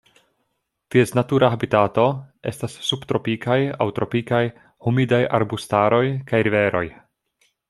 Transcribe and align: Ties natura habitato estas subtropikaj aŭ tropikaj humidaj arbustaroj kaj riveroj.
Ties 0.93 1.11
natura 1.17 1.49
habitato 1.55 2.05
estas 2.53 2.77
subtropikaj 2.87 3.59
aŭ 3.85 3.89
tropikaj 4.01 4.41
humidaj 4.87 5.21
arbustaroj 5.41 6.05
kaj 6.33 6.43
riveroj. 6.51 6.85